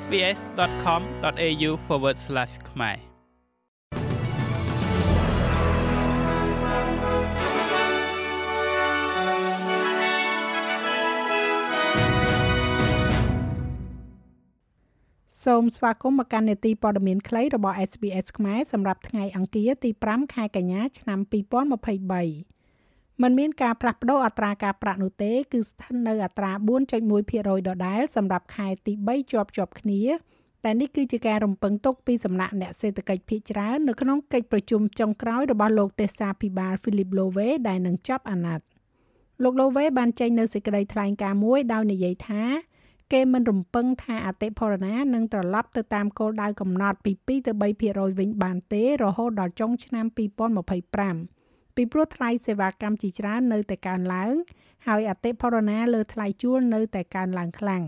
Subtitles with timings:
[0.00, 1.70] sbs.com.au/
[2.70, 2.98] ខ្មែរ
[15.44, 22.61] សូមស្វាគមន៍មកកាន់នេតិព័ត៌មានខ្លីរបស់ SBS ខ្មែរសម្រាប់ថ្ងៃអង្គារទី5ខែកញ្ញាឆ្នាំ2023
[23.22, 26.50] มันមានការផ្លាស់ប្តូរអត្រាការប្រាក់នោះទេ គឺស្ថិតនៅអត្រា
[27.10, 30.00] 4.1%ដដែលសម្រាប់ខែទី3ជាប់ជាប់គ្នា
[30.64, 38.66] តែនេះគឺជាការរំពឹងទុកពីសំណាក់អ្នកសេដ្ឋកិច្ចភាគច្រើននៅក្នុងកិច្ចប្រជុំចុងក្រោយរបស់លោកទេសាភិបាល Philip Lowe ដែលនឹងចាប់អាណត្តិ
[39.42, 42.42] លោក Lowe បានចេញនៅសេចក្តីថ្លែងការណ៍មួយដោយនិយាយថា
[43.12, 50.06] គេមិនរំពឹងថាអតិផរណានឹងត្រឡប់ទៅតាមគោលដៅកំណត់ពី2ទៅ3%វិញបានទេរហូតដល់ចុងឆ្នាំ
[50.92, 51.41] 2025
[51.76, 54.34] ពីព្រោះថ្លៃសេវាកម្មជាច្រើននៅតែកើនឡើង
[54.86, 57.84] ហើយអតិផរណាលើថ្លៃជួលនៅតែកើនឡើងខ្លាំង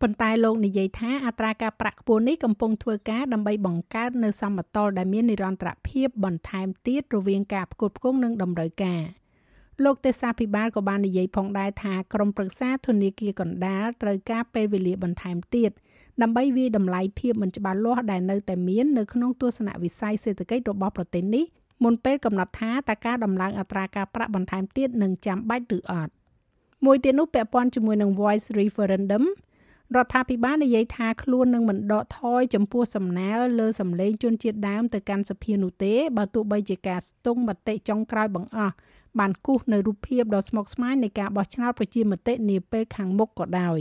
[0.00, 9.02] ប៉ុន្តែលោកនិយាយថាអត្រាការប្រាក់ខ្ពស់នេះកំពុងធ្វើការដើម្បីបង្កើតនៅសមតុល្យដែលមាននិរន្តរភាពបន្ថែមទៀតរវាងការផ្គត់ផ្គង់និងតម្រូវការ។
[9.84, 15.70] លោកទេសាភិបាលក៏បាននិយាយផងដែរថាក្រមប្រឹក្សាធនាគារកណ្ដាលត្រូវការពេលវេលាបន្ថែមទៀត
[16.22, 21.44] ដើម្បីវាយតម្លៃភាពមិនច្បាស់លាស់ដែលនៅតែមាននៅក្នុងទស្សនវិស័យសេដ្ឋកិច្ចរបស់ប្រទេសនេះ
[21.84, 26.12] មុនពេលកំណត់ថាតើការដំឡើងអត្រាការប្រាក់បន្ថែមទៀតនឹងចាំបាច់ឬអត់
[26.84, 29.24] មួយទៀតនោះពាក់ព័ន្ធជាមួយនឹង voice referendum
[29.96, 38.74] រដ្ឋាភិបាលនិយាយថាខ្លួននឹងមិនដកថយចំពោះសំណើលើសម្លេងជនជាតិដើមទៅកាន់សភានោះទេបើទោះបីជាការស្ទង់មតិចុងក្រោយបង្អស់
[39.18, 43.80] បានគូសនៅរូបភាពដ៏ស្មុគស្មាញនៃការបោះឆ្នោតប្រជាមតិនាពេលខាងមុខក៏ដោយ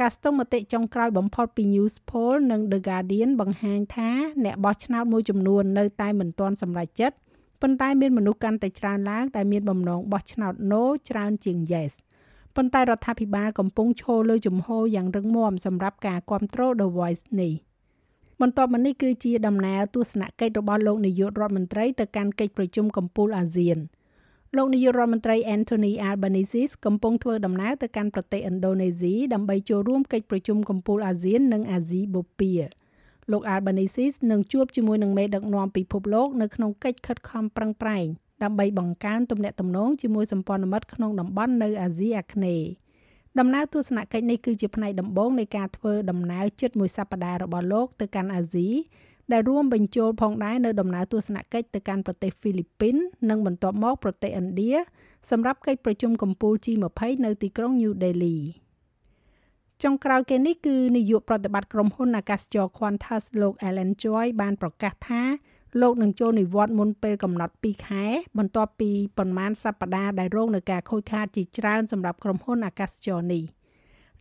[0.00, 4.10] ការស្ទង់មតិចុងក្រោយបំផុតពី News Poll និង The Guardian បង្ហាញថា
[4.44, 7.16] អ្នកបោះឆ្នោតមួយចំនួននៅតែមិនទាន់សម្រេចចិត្ត
[7.62, 11.92] ប៉ុន្តែមានមនុស្សកាន់តែច្រើនឡើងដែលមានបំណងបោះឆ្នោត No ច្រើនជាង Yes
[12.56, 17.52] ប៉ុន្តែរដ្ឋាភិបាលកំពុងឈរលើជំហរយ៉ាងរឹងមាំសម្រាប់ការគ្រប់គ្រង The Voice នេះ
[18.40, 23.78] បន្ទាប់មកនេះគឺជាដំណើរទស្សនកិច្ចរបស់លោកនាយករដ្ឋមន្ត្រីទៅកាន់កិច្ចប្រជុំកំពូលអាស៊ាន
[24.54, 32.58] លោកនាយករដ្ឋមន្ត្រី Anthony Albanese កំពុងធ្វើដំណើរទៅកាន់ប្រទេសឥណ្ឌូនេស៊ីដើម្បីចូលរួមកិច្ចប្រជុំកំពូលអាស៊ាននិងអាស៊ីបូព៌ា
[33.30, 38.06] លោក Albanese នឹងជួបជាមួយនឹងមេដឹកនាំពិភពលោកនៅក្នុងកិច្ចខិតខំប្រឹងប្រែង
[38.42, 42.68] ដើម្បីបង្កើនទំនាក់ទំនងជាមួយសម្ព័ន្ធមិត្តក្នុងតំបន់នៅអាស៊ីអាគ្នេយ៍
[43.38, 48.68] ដំណើរទស្សនកិច្ចនេះគឺជាផ្នែកដំបូងនៃការធ្វើដំណើរជិតមួយសប្តាហ៍របស់លោកទៅកាន់អាស៊ី
[49.32, 52.96] ដែលរួមបញ្ចូលផងដែរនៅដំណើរទស្សនកិច្ចទៅកាន់ប្រទេសហ្វីលីពីន
[53.30, 54.72] និងបន្ទាប់មកប្រទេសឥណ្ឌា
[55.30, 58.36] សម្រាប់កិច្ចប្រជុំកំពូល G20 នៅទីក្រុង New Delhi
[59.82, 65.22] ចុងក្រោយគេនេះគឺនាយកប្រតិបត្តិក្រុមហ៊ុនអាកាសចរ Qantas លោក Alan Choi បានប្រកាសថា
[65.80, 68.04] លោកនឹងចូលនិវត្តន៍មុនពេលកំណត់2ខែ
[68.38, 73.44] បន្ទាប់ពីប្រមាណសប្តាហ៍ដែលរងនឹងការខូចខាតជាច្រើនសម្រាប់ក្រុមហ៊ុនអាកាសចរនេះ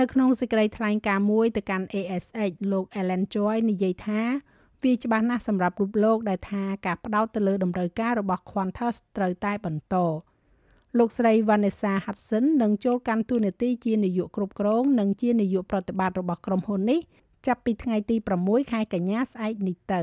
[0.00, 4.22] នៅក្នុងសេចក្តីថ្លែងការណ៍មួយទៅកាន់ ASH លោក Alan Choi និយាយថា
[4.82, 9.94] វាច្បាស់ណាស់សម្រាប់រូបលោកដែលថាការផ្ដោតទៅលើតម្រូវការរបស់ Qantas ត្រូវតែបន្ត
[10.98, 17.00] លោកស្រី Vanessa Hudson នឹងចូលកាន់តួនាទីជានាយកគ្រប់គ្រង និងជានាយកប្រតិបត្តិរបស់ក្រុមហ៊ុននេះ
[17.46, 20.02] ចាប់ពីថ្ងៃទី6ខែកញ្ញាស្អែកនេះទៅ